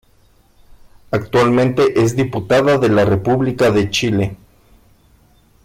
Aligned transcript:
Actualmente 1.11 2.01
es 2.03 2.15
diputada 2.15 2.79
de 2.79 2.89
la 2.89 3.05
República 3.05 3.69
de 3.69 3.91
Chile. 3.91 4.35